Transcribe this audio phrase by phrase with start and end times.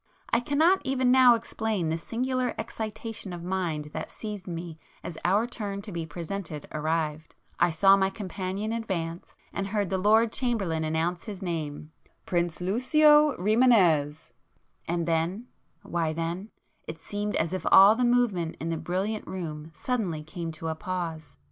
[0.31, 5.45] I cannot even now explain the singular excitation of mind that seized me as our
[5.45, 11.25] turn to be presented arrived;—I saw my companion advance, and heard the Lord Chamberlain announce
[11.25, 14.31] his name;—'Prince Lucio Rimânez';
[14.87, 20.51] and then;—why then,—it seemed as if all the movement in the brilliant room suddenly came
[20.53, 21.35] to a pause!